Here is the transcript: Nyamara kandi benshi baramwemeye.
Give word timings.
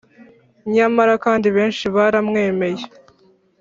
Nyamara 0.73 1.13
kandi 1.25 1.47
benshi 1.57 1.85
baramwemeye. 1.95 2.83